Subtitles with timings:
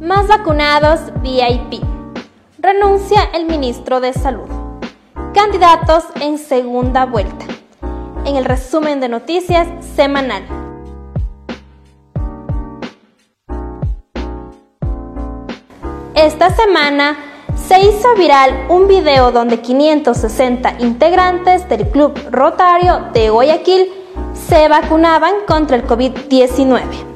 [0.00, 1.82] Más vacunados VIP.
[2.60, 4.48] Renuncia el ministro de Salud.
[5.34, 7.44] Candidatos en segunda vuelta.
[8.24, 9.66] En el resumen de noticias
[9.96, 10.44] semanal.
[16.14, 17.16] Esta semana
[17.56, 23.88] se hizo viral un video donde 560 integrantes del Club Rotario de Guayaquil
[24.32, 27.07] se vacunaban contra el COVID-19.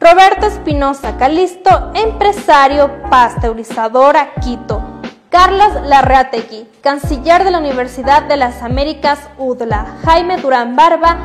[0.00, 4.82] Roberto Espinosa Calisto, empresario pasteurizadora Quito.
[5.28, 9.98] Carlos Larrategui, canciller de la Universidad de las Américas UDLA.
[10.04, 11.18] Jaime Durán Barba,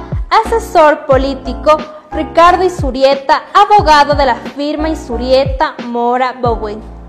[0.45, 1.77] asesor político
[2.11, 7.00] Ricardo Isurieta, abogado de la firma Isurieta Mora Bowen.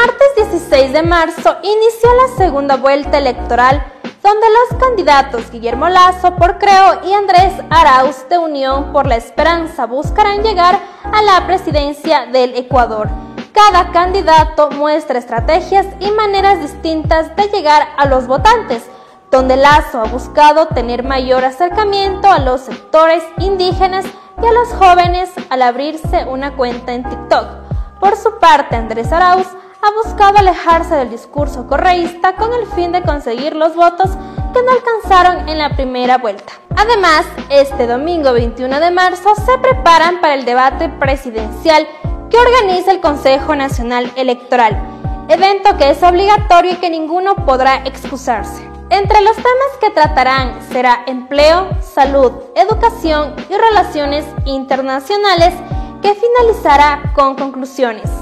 [0.00, 3.84] Martes 16 de marzo inició la segunda vuelta electoral
[4.22, 9.84] donde los candidatos Guillermo Lazo por Creo y Andrés Arauz de Unión por la Esperanza
[9.84, 13.10] buscarán llegar a la presidencia del Ecuador.
[13.52, 18.82] Cada candidato muestra estrategias y maneras distintas de llegar a los votantes,
[19.30, 24.06] donde Lazo ha buscado tener mayor acercamiento a los sectores indígenas
[24.42, 27.46] y a los jóvenes al abrirse una cuenta en TikTok.
[28.00, 29.46] Por su parte, Andrés Arauz
[29.82, 34.10] ha buscado alejarse del discurso correísta con el fin de conseguir los votos
[34.52, 36.52] que no alcanzaron en la primera vuelta.
[36.76, 41.86] Además, este domingo 21 de marzo se preparan para el debate presidencial
[42.28, 44.76] que organiza el Consejo Nacional Electoral,
[45.28, 48.68] evento que es obligatorio y que ninguno podrá excusarse.
[48.90, 55.54] Entre los temas que tratarán será empleo, salud, educación y relaciones internacionales
[56.02, 58.19] que finalizará con conclusiones.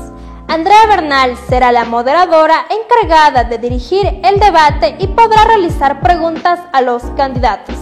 [0.49, 6.81] Andrea Bernal será la moderadora encargada de dirigir el debate y podrá realizar preguntas a
[6.81, 7.75] los candidatos.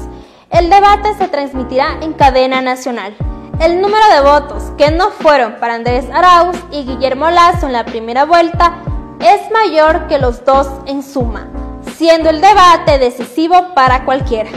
[0.50, 3.14] El debate se transmitirá en cadena nacional.
[3.60, 7.84] El número de votos que no fueron para Andrés Arauz y Guillermo Lazo en la
[7.84, 8.74] primera vuelta
[9.20, 11.48] es mayor que los dos en suma,
[11.96, 14.50] siendo el debate decisivo para cualquiera.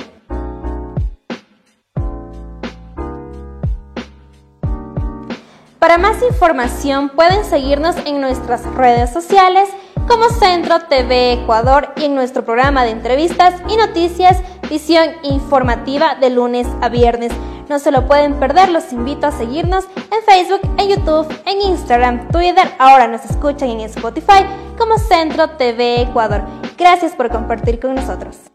[5.79, 9.69] Para más información pueden seguirnos en nuestras redes sociales
[10.09, 16.31] como Centro TV Ecuador y en nuestro programa de entrevistas y noticias Visión Informativa de
[16.31, 17.31] lunes a viernes.
[17.69, 22.27] No se lo pueden perder, los invito a seguirnos en Facebook, en YouTube, en Instagram,
[22.27, 22.67] Twitter.
[22.77, 24.45] Ahora nos escuchan en Spotify
[24.77, 26.41] como Centro TV Ecuador.
[26.77, 28.48] Gracias por compartir con nosotros.